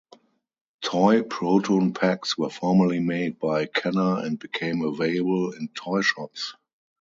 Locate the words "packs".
1.93-2.35